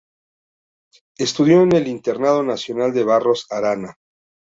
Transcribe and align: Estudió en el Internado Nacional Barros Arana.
Estudió 1.19 1.61
en 1.61 1.73
el 1.75 1.87
Internado 1.87 2.41
Nacional 2.41 2.91
Barros 3.05 3.45
Arana. 3.51 3.97